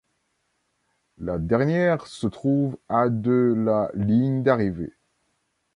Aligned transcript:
La 1.19 1.37
dernière 1.37 2.07
se 2.07 2.25
trouve 2.25 2.75
à 2.89 3.07
de 3.09 3.53
la 3.55 3.91
ligne 3.93 4.41
d'arrivée. 4.41 4.93